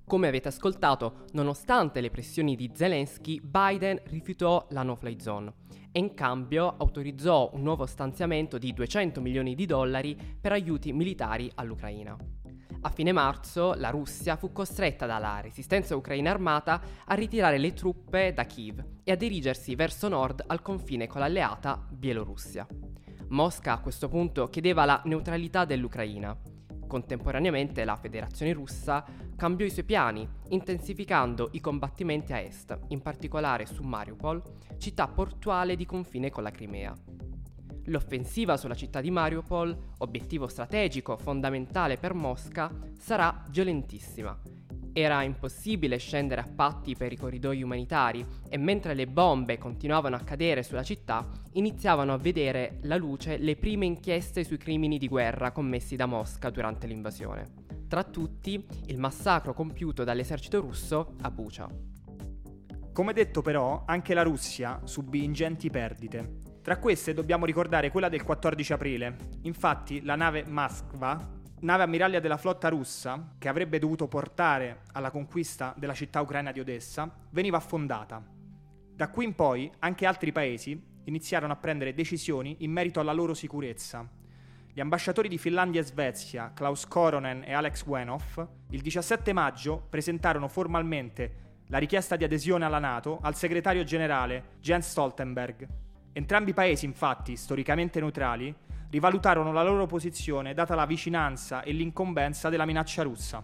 Come 0.09 0.29
avete 0.29 0.49
ascoltato, 0.49 1.25
nonostante 1.33 2.01
le 2.01 2.11
pressioni 2.11 2.55
di 2.55 2.71
Zelensky, 2.73 3.41
Biden 3.41 4.01
rifiutò 4.05 4.65
la 4.71 4.85
no-fly 4.85 5.17
zone 5.21 5.53
e 5.91 5.99
in 5.99 6.15
cambio 6.15 6.77
autorizzò 6.77 7.51
un 7.55 7.63
nuovo 7.63 7.87
stanziamento 7.87 8.57
di 8.57 8.73
200 8.73 9.21
milioni 9.21 9.57
di 9.57 9.67
dollari 9.67 10.17
per 10.41 10.53
aiuti 10.53 10.93
militari 10.93 11.51
all'Ucraina. 11.57 12.17
A 12.83 12.89
fine 12.89 13.11
marzo 13.11 13.75
la 13.75 13.91
Russia 13.91 14.37
fu 14.37 14.53
costretta 14.53 15.07
dalla 15.07 15.41
resistenza 15.41 15.97
ucraina 15.97 16.31
armata 16.31 16.81
a 17.05 17.15
ritirare 17.15 17.59
le 17.59 17.73
truppe 17.73 18.33
da 18.33 18.45
Kiev 18.45 18.81
e 19.03 19.11
a 19.11 19.17
dirigersi 19.17 19.75
verso 19.75 20.07
nord 20.07 20.45
al 20.47 20.63
confine 20.63 21.09
con 21.09 21.21
l'alleata 21.21 21.85
Bielorussia. 21.91 22.65
Mosca 23.32 23.74
a 23.74 23.80
questo 23.80 24.08
punto 24.08 24.48
chiedeva 24.48 24.86
la 24.86 25.02
neutralità 25.06 25.66
dell'Ucraina 25.66 26.38
Contemporaneamente 26.92 27.86
la 27.86 27.96
Federazione 27.96 28.52
russa 28.52 29.06
cambiò 29.38 29.66
i 29.66 29.70
suoi 29.70 29.86
piani, 29.86 30.28
intensificando 30.50 31.48
i 31.54 31.62
combattimenti 31.62 32.34
a 32.34 32.40
est, 32.42 32.78
in 32.90 33.02
particolare 33.02 33.66
su 33.66 33.82
Mariupol, 33.82 34.42
città 34.78 35.08
portuale 35.08 35.78
di 35.78 35.86
confine 35.86 36.30
con 36.30 36.44
la 36.44 36.52
Crimea. 36.52 36.94
L'offensiva 37.86 38.58
sulla 38.58 38.76
città 38.76 39.00
di 39.00 39.10
Mariupol, 39.10 39.94
obiettivo 40.00 40.50
strategico 40.50 41.16
fondamentale 41.16 41.96
per 41.96 42.14
Mosca, 42.14 42.70
sarà 43.00 43.46
violentissima 43.48 44.38
era 44.94 45.24
impossibile 45.24 45.98
scendere 45.98 46.42
a 46.42 46.48
patti 46.54 46.96
per 46.96 47.12
i 47.12 47.18
corridoi 47.18 47.64
umanitari 47.64 48.26
e 48.50 48.58
mentre 48.58 48.94
le 48.94 49.08
bombe 49.08 49.58
continuavano 49.58 50.16
a 50.16 50.24
cadere 50.24 50.64
sulla 50.64 50.84
città, 50.84 51.28
iniziavano 51.54 52.14
a 52.14 52.18
vedere 52.18 52.80
la 52.84 52.98
luce 52.98 53.38
le 53.38 53.56
prime 53.56 53.86
inchieste 53.86 54.44
sui 54.44 54.58
crimini 54.58 54.98
di 54.98 55.08
guerra 55.08 55.52
commessi 55.52 55.96
da 55.96 56.06
Mosca 56.06 56.50
durante 56.50 56.88
l'invasione. 56.88 57.70
Tra 57.88 58.04
tutti, 58.04 58.66
il 58.86 58.98
massacro 58.98 59.54
compiuto 59.54 60.04
dall'esercito 60.04 60.62
russo 60.62 61.16
a 61.22 61.32
Bucha. 61.32 61.68
Come 62.94 63.14
detto 63.14 63.42
però, 63.42 63.84
anche 63.86 64.14
la 64.14 64.22
Russia 64.22 64.82
subì 64.84 65.24
ingenti 65.24 65.70
perdite. 65.70 66.40
Tra 66.62 66.78
queste 66.78 67.14
dobbiamo 67.14 67.46
ricordare 67.46 67.90
quella 67.90 68.10
del 68.10 68.24
14 68.24 68.74
aprile. 68.74 69.18
Infatti, 69.42 70.04
la 70.04 70.16
nave 70.16 70.46
Moskva 70.46 71.40
nave 71.62 71.84
ammiraglia 71.84 72.20
della 72.20 72.38
flotta 72.38 72.70
russa, 72.70 73.34
che 73.38 73.48
avrebbe 73.48 73.80
dovuto 73.80 74.08
portare 74.08 74.82
alla 74.94 75.12
conquista 75.12 75.74
della 75.78 75.94
città 75.94 76.22
ucraina 76.22 76.52
di 76.52 76.60
Odessa, 76.60 77.10
veniva 77.30 77.58
affondata. 77.58 78.24
Da 78.94 79.10
qui 79.10 79.26
in 79.26 79.36
poi 79.36 79.72
anche 79.80 80.06
altri 80.06 80.32
paesi 80.32 80.80
iniziarono 81.06 81.54
a 81.54 81.58
prendere 81.58 81.94
decisioni 81.94 82.58
in 82.60 82.72
merito 82.72 83.00
alla 83.00 83.14
loro 83.14 83.34
sicurezza. 83.34 84.08
Gli 84.74 84.80
ambasciatori 84.80 85.28
di 85.28 85.38
Finlandia 85.38 85.82
e 85.82 85.84
Svezia, 85.84 86.52
Klaus 86.54 86.88
Koronen 86.88 87.44
e 87.46 87.54
Alex 87.54 87.86
Wenoff, 87.86 88.44
il 88.70 88.82
17 88.82 89.34
maggio 89.34 89.86
presentarono 89.90 90.48
formalmente 90.48 91.50
la 91.68 91.78
richiesta 91.78 92.16
di 92.16 92.24
adesione 92.24 92.66
alla 92.66 92.80
Nato 92.80 93.20
al 93.22 93.36
segretario 93.36 93.84
generale 93.84 94.58
Jens 94.60 94.90
Stoltenberg. 94.90 95.68
Entrambi 96.14 96.52
i 96.52 96.54
paesi, 96.54 96.86
infatti, 96.86 97.36
storicamente 97.36 98.00
neutrali, 98.00 98.54
rivalutarono 98.92 99.54
la 99.54 99.64
loro 99.64 99.88
posizione 99.88 100.54
data 100.54 100.76
la 100.76 100.86
vicinanza 100.86 101.64
e 101.64 101.72
l'incombenza 101.72 102.50
della 102.50 102.66
minaccia 102.66 103.04
russa. 103.04 103.42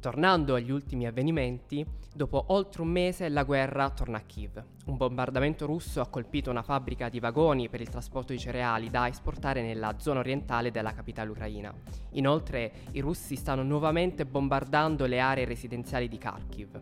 Tornando 0.00 0.54
agli 0.54 0.70
ultimi 0.70 1.06
avvenimenti, 1.06 1.84
dopo 2.12 2.44
oltre 2.48 2.82
un 2.82 2.88
mese 2.88 3.28
la 3.28 3.44
guerra 3.44 3.90
torna 3.90 4.18
a 4.18 4.20
Kiev. 4.20 4.62
Un 4.86 4.96
bombardamento 4.96 5.64
russo 5.64 6.00
ha 6.00 6.08
colpito 6.08 6.50
una 6.50 6.62
fabbrica 6.62 7.08
di 7.08 7.20
vagoni 7.20 7.68
per 7.68 7.80
il 7.80 7.88
trasporto 7.88 8.32
di 8.32 8.38
cereali 8.38 8.90
da 8.90 9.06
esportare 9.06 9.62
nella 9.62 9.94
zona 9.98 10.20
orientale 10.20 10.72
della 10.72 10.92
capitale 10.92 11.30
ucraina. 11.30 11.72
Inoltre 12.12 12.72
i 12.92 13.00
russi 13.00 13.36
stanno 13.36 13.62
nuovamente 13.62 14.26
bombardando 14.26 15.06
le 15.06 15.20
aree 15.20 15.44
residenziali 15.44 16.08
di 16.08 16.18
Kharkiv. 16.18 16.80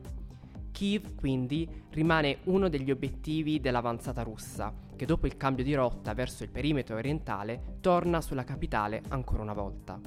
Kiev 0.77 1.15
quindi 1.15 1.67
rimane 1.89 2.41
uno 2.45 2.69
degli 2.69 2.91
obiettivi 2.91 3.61
dell'avanzata 3.61 4.23
russa, 4.23 4.75
che 4.95 5.07
dopo 5.07 5.27
il 5.27 5.39
cambio 5.39 5.65
di 5.65 5.73
rotta 5.73 6.13
verso 6.13 6.43
il 6.45 6.51
perimetro 6.51 6.97
orientale 6.97 7.79
torna 7.81 8.21
sulla 8.21 8.45
capitale 8.45 9.01
ancora 9.09 9.41
una 9.41 9.55
volta. 9.55 9.99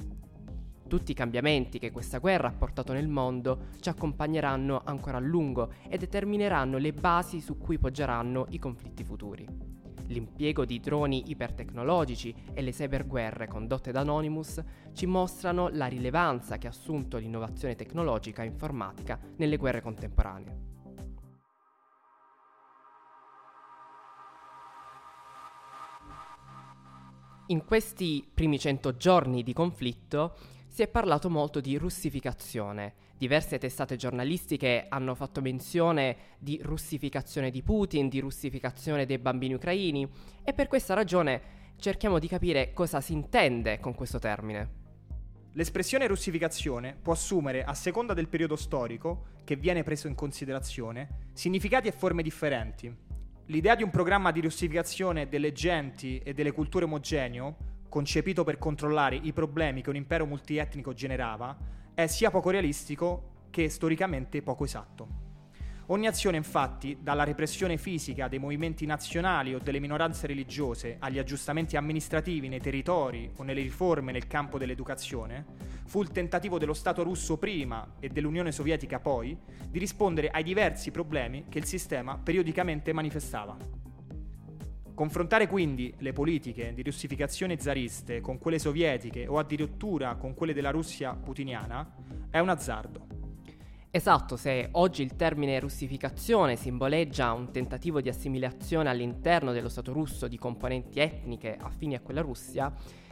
Tutti 0.88 1.10
i 1.10 1.16
cambiamenti 1.16 1.80
che 1.80 1.90
questa 1.90 2.20
guerra 2.20 2.50
ha 2.50 2.54
portato 2.54 2.94
nel 2.94 3.08
mondo 3.08 3.70
ci 3.80 3.90
accompagneranno 3.90 4.84
ancora 4.86 5.18
a 5.18 5.22
lungo 5.22 5.74
e 5.90 5.98
determineranno 5.98 6.78
le 6.78 6.94
basi 6.94 7.42
su 7.42 7.58
cui 7.58 7.80
poggeranno 7.80 8.46
i 8.50 8.60
conflitti 8.60 9.04
futuri. 9.04 9.48
L'impiego 10.08 10.66
di 10.66 10.80
droni 10.80 11.30
ipertecnologici 11.30 12.34
e 12.54 12.62
le 12.62 12.72
cyberguerre 12.72 13.48
condotte 13.48 13.92
da 13.92 14.00
Anonymous 14.02 14.64
ci 14.94 15.06
mostrano 15.06 15.70
la 15.70 15.86
rilevanza 15.86 16.58
che 16.58 16.68
ha 16.68 16.72
assunto 16.72 17.18
l'innovazione 17.18 17.76
tecnologica 17.76 18.42
e 18.42 18.48
informatica 18.48 19.20
nelle 19.38 19.58
guerre 19.58 19.82
contemporanee. 19.82 20.68
In 27.48 27.66
questi 27.66 28.28
primi 28.32 28.60
cento 28.60 28.96
giorni 28.96 29.42
di 29.42 29.54
conflitto 29.54 30.36
si 30.68 30.84
è 30.84 30.88
parlato 30.88 31.32
molto 31.32 31.60
di 31.60 31.78
russificazione. 31.78 32.94
Diverse 33.20 33.58
testate 33.58 33.98
giornalistiche 33.98 34.86
hanno 34.88 35.14
fatto 35.14 35.42
menzione 35.42 36.16
di 36.40 36.58
russificazione 36.64 37.52
di 37.52 37.62
Putin, 37.62 38.08
di 38.08 38.22
russificazione 38.22 39.06
dei 39.06 39.18
bambini 39.18 39.56
ucraini 39.56 40.10
e 40.42 40.54
per 40.54 40.70
questa 40.70 40.94
ragione 40.94 41.42
cerchiamo 41.76 42.18
di 42.18 42.30
capire 42.30 42.72
cosa 42.72 43.02
si 43.02 43.12
intende 43.12 43.82
con 43.82 43.94
questo 43.94 44.20
termine. 44.20 44.70
L'espressione 45.52 46.08
russificazione 46.08 46.96
può 46.96 47.12
assumere, 47.12 47.66
a 47.66 47.74
seconda 47.74 48.14
del 48.14 48.30
periodo 48.30 48.56
storico 48.56 49.26
che 49.44 49.58
viene 49.58 49.84
preso 49.84 50.08
in 50.08 50.16
considerazione, 50.16 51.32
significati 51.34 51.90
e 51.90 51.92
forme 51.92 52.24
differenti. 52.24 52.96
L'idea 53.48 53.76
di 53.76 53.84
un 53.84 53.90
programma 53.90 54.32
di 54.32 54.40
russificazione 54.40 55.28
delle 55.28 55.52
genti 55.52 56.20
e 56.20 56.34
delle 56.34 56.54
culture 56.54 56.86
omogeneo 56.86 57.58
concepito 57.90 58.46
per 58.46 58.58
controllare 58.58 59.18
i 59.18 59.34
problemi 59.34 59.82
che 59.82 59.90
un 59.90 59.98
impero 59.98 60.26
multietnico 60.26 60.94
generava, 60.94 61.58
è 62.04 62.08
sia 62.08 62.32
poco 62.32 62.50
realistico 62.50 63.48
che 63.50 63.68
storicamente 63.68 64.42
poco 64.42 64.64
esatto. 64.64 65.28
Ogni 65.88 66.08
azione, 66.08 66.38
infatti, 66.38 67.00
dalla 67.02 67.26
repressione 67.26 67.76
fisica 67.76 68.30
dei 68.30 68.40
movimenti 68.40 68.86
nazionali 68.86 69.54
o 69.54 69.60
delle 69.60 69.80
minoranze 69.80 70.26
religiose 70.26 70.96
agli 71.00 71.20
aggiustamenti 71.20 71.76
amministrativi 71.76 72.48
nei 72.48 72.62
territori 72.62 73.30
o 73.36 73.44
nelle 73.44 73.62
riforme 73.62 74.14
nel 74.14 74.28
campo 74.28 74.58
dell'educazione, 74.58 75.46
fu 75.88 76.02
il 76.02 76.12
tentativo 76.12 76.58
dello 76.58 76.74
Stato 76.74 77.04
russo 77.04 77.38
prima 77.38 77.96
e 78.00 78.08
dell'Unione 78.08 78.54
Sovietica 78.54 79.00
poi 79.00 79.38
di 79.68 79.80
rispondere 79.80 80.30
ai 80.30 80.44
diversi 80.44 80.92
problemi 80.92 81.48
che 81.50 81.58
il 81.58 81.66
sistema 81.66 82.18
periodicamente 82.18 82.94
manifestava. 82.94 83.79
Confrontare 85.00 85.48
quindi 85.48 85.94
le 86.00 86.12
politiche 86.12 86.74
di 86.74 86.84
russificazione 86.84 87.58
zariste 87.58 88.20
con 88.20 88.38
quelle 88.38 88.60
sovietiche 88.60 89.28
o 89.28 89.38
addirittura 89.38 90.16
con 90.16 90.34
quelle 90.34 90.52
della 90.52 90.72
Russia 90.72 91.14
putiniana 91.14 91.90
è 92.30 92.40
un 92.40 92.50
azzardo. 92.50 93.08
Esatto, 93.92 94.36
se 94.36 94.68
oggi 94.74 95.02
il 95.02 95.16
termine 95.16 95.58
russificazione 95.62 96.58
simboleggia 96.58 97.32
un 97.32 97.50
tentativo 97.50 98.02
di 98.02 98.10
assimilazione 98.10 98.90
all'interno 98.90 99.54
dello 99.54 99.70
Stato 99.70 99.94
russo 99.94 100.28
di 100.28 100.38
componenti 100.38 101.00
etniche 101.00 101.56
affini 101.58 101.96
a 101.96 102.02
quella 102.02 102.20
Russia, 102.20 102.70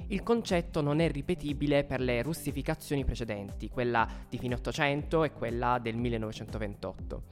il 0.08 0.24
concetto 0.24 0.82
non 0.82 1.00
è 1.00 1.10
ripetibile 1.10 1.86
per 1.86 2.02
le 2.02 2.22
russificazioni 2.22 3.06
precedenti, 3.06 3.70
quella 3.70 4.06
di 4.28 4.38
fine 4.38 4.56
800 4.56 5.24
e 5.24 5.32
quella 5.32 5.80
del 5.82 5.96
1928. 5.96 7.24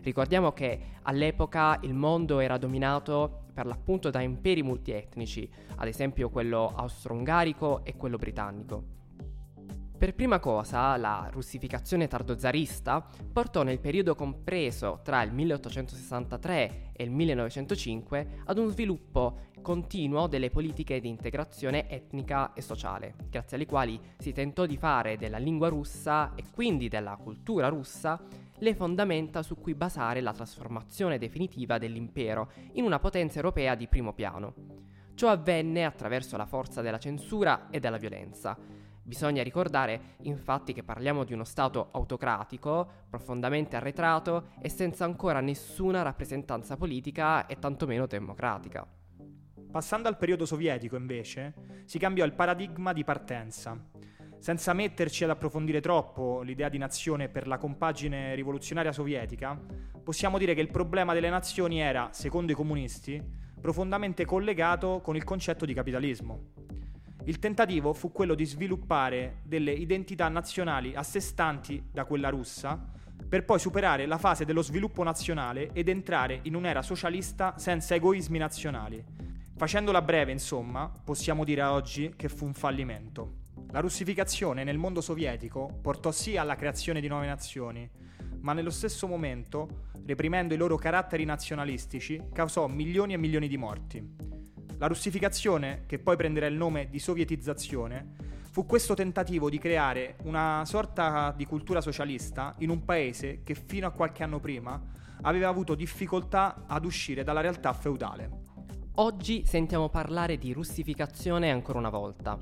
Ricordiamo 0.00 0.52
che 0.52 0.80
all'epoca 1.02 1.78
il 1.82 1.92
mondo 1.92 2.38
era 2.38 2.56
dominato 2.56 3.47
per 3.58 3.66
l'appunto 3.66 4.10
da 4.10 4.20
imperi 4.20 4.62
multietnici, 4.62 5.50
ad 5.78 5.88
esempio 5.88 6.30
quello 6.30 6.72
austro-ungarico 6.76 7.84
e 7.84 7.96
quello 7.96 8.16
britannico. 8.16 8.84
Per 9.98 10.14
prima 10.14 10.38
cosa, 10.38 10.96
la 10.96 11.28
russificazione 11.32 12.06
tardozarista 12.06 13.04
portò 13.32 13.64
nel 13.64 13.80
periodo 13.80 14.14
compreso 14.14 15.00
tra 15.02 15.22
il 15.22 15.32
1863 15.32 16.92
e 16.92 17.02
il 17.02 17.10
1905 17.10 18.42
ad 18.44 18.58
un 18.58 18.68
sviluppo 18.68 19.46
continuo 19.60 20.28
delle 20.28 20.50
politiche 20.50 21.00
di 21.00 21.08
integrazione 21.08 21.90
etnica 21.90 22.52
e 22.52 22.60
sociale, 22.62 23.16
grazie 23.28 23.56
alle 23.56 23.66
quali 23.66 24.00
si 24.18 24.32
tentò 24.32 24.66
di 24.66 24.76
fare 24.76 25.16
della 25.16 25.38
lingua 25.38 25.66
russa 25.66 26.32
e 26.36 26.44
quindi 26.54 26.86
della 26.86 27.16
cultura 27.16 27.66
russa 27.66 28.22
le 28.60 28.74
fondamenta 28.74 29.42
su 29.42 29.56
cui 29.56 29.74
basare 29.74 30.20
la 30.20 30.32
trasformazione 30.32 31.18
definitiva 31.18 31.78
dell'impero 31.78 32.50
in 32.72 32.84
una 32.84 32.98
potenza 32.98 33.36
europea 33.36 33.74
di 33.74 33.86
primo 33.86 34.12
piano. 34.12 34.54
Ciò 35.14 35.28
avvenne 35.28 35.84
attraverso 35.84 36.36
la 36.36 36.46
forza 36.46 36.80
della 36.80 36.98
censura 36.98 37.70
e 37.70 37.80
della 37.80 37.96
violenza. 37.96 38.56
Bisogna 39.02 39.42
ricordare 39.42 40.16
infatti 40.22 40.72
che 40.72 40.82
parliamo 40.82 41.24
di 41.24 41.32
uno 41.32 41.44
Stato 41.44 41.88
autocratico, 41.92 42.88
profondamente 43.08 43.74
arretrato 43.74 44.50
e 44.60 44.68
senza 44.68 45.04
ancora 45.04 45.40
nessuna 45.40 46.02
rappresentanza 46.02 46.76
politica 46.76 47.46
e 47.46 47.58
tantomeno 47.58 48.06
democratica. 48.06 48.86
Passando 49.70 50.08
al 50.08 50.16
periodo 50.16 50.46
sovietico, 50.46 50.96
invece, 50.96 51.84
si 51.84 51.98
cambiò 51.98 52.24
il 52.24 52.32
paradigma 52.32 52.92
di 52.92 53.04
partenza. 53.04 53.78
Senza 54.38 54.72
metterci 54.72 55.24
ad 55.24 55.30
approfondire 55.30 55.80
troppo 55.80 56.42
l'idea 56.42 56.68
di 56.68 56.78
nazione 56.78 57.28
per 57.28 57.48
la 57.48 57.58
compagine 57.58 58.34
rivoluzionaria 58.36 58.92
sovietica, 58.92 59.60
possiamo 60.02 60.38
dire 60.38 60.54
che 60.54 60.60
il 60.60 60.70
problema 60.70 61.12
delle 61.12 61.28
nazioni 61.28 61.80
era, 61.80 62.10
secondo 62.12 62.52
i 62.52 62.54
comunisti, 62.54 63.20
profondamente 63.60 64.24
collegato 64.24 65.00
con 65.02 65.16
il 65.16 65.24
concetto 65.24 65.66
di 65.66 65.74
capitalismo. 65.74 66.52
Il 67.24 67.40
tentativo 67.40 67.92
fu 67.92 68.12
quello 68.12 68.34
di 68.34 68.46
sviluppare 68.46 69.40
delle 69.42 69.72
identità 69.72 70.28
nazionali 70.28 70.94
a 70.94 71.02
sé 71.02 71.20
stanti 71.20 71.88
da 71.90 72.04
quella 72.04 72.28
russa, 72.28 72.80
per 73.28 73.44
poi 73.44 73.58
superare 73.58 74.06
la 74.06 74.16
fase 74.16 74.44
dello 74.44 74.62
sviluppo 74.62 75.02
nazionale 75.02 75.70
ed 75.72 75.88
entrare 75.88 76.38
in 76.42 76.54
un'era 76.54 76.80
socialista 76.80 77.58
senza 77.58 77.94
egoismi 77.96 78.38
nazionali. 78.38 79.04
Facendola 79.56 80.00
breve, 80.00 80.30
insomma, 80.30 80.90
possiamo 81.04 81.44
dire 81.44 81.62
oggi 81.62 82.14
che 82.16 82.28
fu 82.28 82.46
un 82.46 82.54
fallimento. 82.54 83.37
La 83.70 83.80
russificazione 83.80 84.64
nel 84.64 84.78
mondo 84.78 85.02
sovietico 85.02 85.78
portò 85.82 86.10
sì 86.10 86.38
alla 86.38 86.56
creazione 86.56 87.02
di 87.02 87.08
nuove 87.08 87.26
nazioni, 87.26 87.88
ma 88.40 88.54
nello 88.54 88.70
stesso 88.70 89.06
momento, 89.06 89.90
reprimendo 90.06 90.54
i 90.54 90.56
loro 90.56 90.76
caratteri 90.76 91.26
nazionalistici, 91.26 92.28
causò 92.32 92.66
milioni 92.66 93.12
e 93.12 93.18
milioni 93.18 93.46
di 93.46 93.58
morti. 93.58 94.02
La 94.78 94.86
russificazione, 94.86 95.82
che 95.84 95.98
poi 95.98 96.16
prenderà 96.16 96.46
il 96.46 96.54
nome 96.54 96.88
di 96.88 96.98
sovietizzazione, 96.98 98.14
fu 98.50 98.64
questo 98.64 98.94
tentativo 98.94 99.50
di 99.50 99.58
creare 99.58 100.16
una 100.22 100.62
sorta 100.64 101.34
di 101.36 101.44
cultura 101.44 101.82
socialista 101.82 102.54
in 102.60 102.70
un 102.70 102.86
paese 102.86 103.42
che 103.44 103.54
fino 103.54 103.86
a 103.86 103.90
qualche 103.90 104.22
anno 104.22 104.40
prima 104.40 104.82
aveva 105.22 105.48
avuto 105.48 105.74
difficoltà 105.74 106.64
ad 106.66 106.86
uscire 106.86 107.22
dalla 107.22 107.42
realtà 107.42 107.74
feudale. 107.74 108.47
Oggi 109.00 109.44
sentiamo 109.46 109.88
parlare 109.88 110.38
di 110.38 110.52
russificazione 110.52 111.52
ancora 111.52 111.78
una 111.78 111.88
volta. 111.88 112.36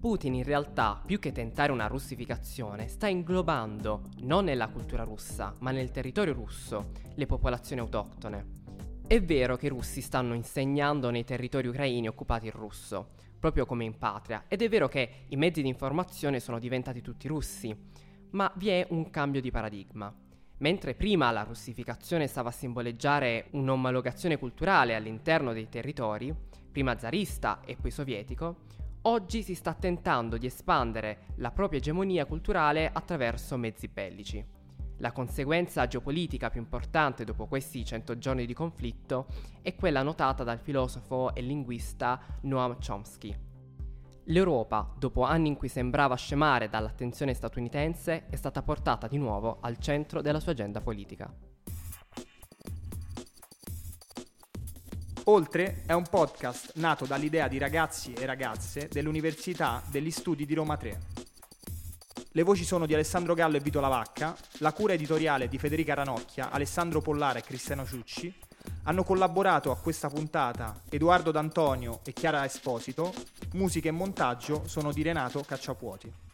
Putin 0.00 0.36
in 0.36 0.42
realtà, 0.42 1.02
più 1.04 1.18
che 1.18 1.32
tentare 1.32 1.70
una 1.70 1.86
russificazione, 1.86 2.88
sta 2.88 3.08
inglobando, 3.08 4.04
non 4.20 4.44
nella 4.44 4.68
cultura 4.68 5.02
russa, 5.02 5.54
ma 5.58 5.70
nel 5.70 5.90
territorio 5.90 6.32
russo, 6.32 6.92
le 7.14 7.26
popolazioni 7.26 7.82
autoctone. 7.82 8.46
È 9.06 9.20
vero 9.20 9.58
che 9.58 9.66
i 9.66 9.68
russi 9.68 10.00
stanno 10.00 10.32
insegnando 10.32 11.10
nei 11.10 11.24
territori 11.24 11.68
ucraini 11.68 12.08
occupati 12.08 12.46
il 12.46 12.52
russo, 12.52 13.10
proprio 13.38 13.66
come 13.66 13.84
in 13.84 13.98
patria, 13.98 14.44
ed 14.48 14.62
è 14.62 14.68
vero 14.70 14.88
che 14.88 15.26
i 15.28 15.36
mezzi 15.36 15.60
di 15.60 15.68
informazione 15.68 16.40
sono 16.40 16.58
diventati 16.58 17.02
tutti 17.02 17.28
russi, 17.28 17.76
ma 18.30 18.50
vi 18.56 18.68
è 18.68 18.86
un 18.88 19.10
cambio 19.10 19.42
di 19.42 19.50
paradigma. 19.50 20.10
Mentre 20.58 20.94
prima 20.94 21.30
la 21.30 21.44
russificazione 21.44 22.26
stava 22.26 22.48
a 22.48 22.52
simboleggiare 22.52 23.46
un'omologazione 23.52 24.38
culturale 24.38 24.96
all'interno 24.96 25.52
dei 25.52 25.68
territori, 25.68 26.34
prima 26.70 26.98
zarista 26.98 27.60
e 27.64 27.76
poi 27.76 27.92
sovietico, 27.92 28.56
oggi 29.02 29.42
si 29.42 29.54
sta 29.54 29.74
tentando 29.74 30.36
di 30.36 30.46
espandere 30.46 31.26
la 31.36 31.52
propria 31.52 31.78
egemonia 31.78 32.26
culturale 32.26 32.90
attraverso 32.92 33.56
mezzi 33.56 33.86
bellici. 33.86 34.44
La 34.96 35.12
conseguenza 35.12 35.86
geopolitica 35.86 36.50
più 36.50 36.60
importante 36.60 37.22
dopo 37.22 37.46
questi 37.46 37.84
cento 37.84 38.18
giorni 38.18 38.44
di 38.44 38.52
conflitto 38.52 39.26
è 39.62 39.76
quella 39.76 40.02
notata 40.02 40.42
dal 40.42 40.58
filosofo 40.58 41.32
e 41.36 41.40
linguista 41.40 42.20
Noam 42.42 42.78
Chomsky. 42.84 43.47
L'Europa, 44.30 44.92
dopo 44.98 45.22
anni 45.22 45.48
in 45.48 45.56
cui 45.56 45.68
sembrava 45.68 46.14
scemare 46.14 46.68
dall'attenzione 46.68 47.32
statunitense, 47.32 48.26
è 48.28 48.36
stata 48.36 48.60
portata 48.62 49.06
di 49.06 49.16
nuovo 49.16 49.56
al 49.62 49.78
centro 49.78 50.20
della 50.20 50.38
sua 50.38 50.52
agenda 50.52 50.82
politica. 50.82 51.32
Oltre 55.24 55.82
è 55.86 55.92
un 55.94 56.04
podcast 56.08 56.72
nato 56.76 57.06
dall'idea 57.06 57.48
di 57.48 57.56
ragazzi 57.56 58.12
e 58.12 58.26
ragazze 58.26 58.88
dell'Università 58.90 59.82
degli 59.90 60.10
Studi 60.10 60.44
di 60.44 60.54
Roma 60.54 60.76
3. 60.76 61.00
Le 62.32 62.42
voci 62.42 62.64
sono 62.64 62.84
di 62.84 62.92
Alessandro 62.92 63.32
Gallo 63.32 63.56
e 63.56 63.60
Vito 63.60 63.80
Lavacca, 63.80 64.36
la 64.58 64.72
cura 64.74 64.92
editoriale 64.92 65.48
di 65.48 65.56
Federica 65.56 65.94
Ranocchia, 65.94 66.50
Alessandro 66.50 67.00
Pollara 67.00 67.38
e 67.38 67.42
Cristiano 67.42 67.86
Ciucci. 67.86 68.47
Hanno 68.84 69.04
collaborato 69.04 69.70
a 69.70 69.76
questa 69.76 70.08
puntata 70.08 70.80
Edoardo 70.88 71.30
D'Antonio 71.30 72.00
e 72.04 72.12
Chiara 72.12 72.44
Esposito. 72.44 73.12
Musica 73.54 73.88
e 73.88 73.92
montaggio 73.92 74.62
sono 74.66 74.92
di 74.92 75.02
Renato 75.02 75.40
Cacciapuoti. 75.40 76.27